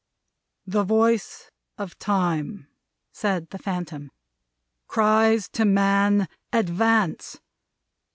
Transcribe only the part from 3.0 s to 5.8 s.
said the Phantom, "cries to